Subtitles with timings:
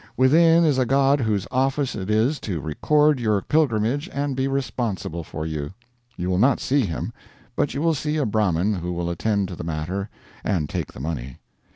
[0.17, 5.23] Within is a god whose office it is to record your pilgrimage and be responsible
[5.23, 5.73] for you.
[6.17, 7.13] You will not see him,
[7.55, 10.09] but you will see a Brahmin who will attend to the matter
[10.43, 11.37] and take the money.